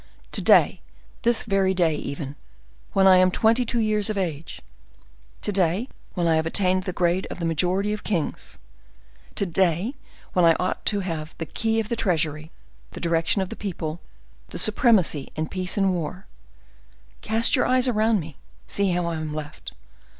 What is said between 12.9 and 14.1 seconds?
the direction of the policy,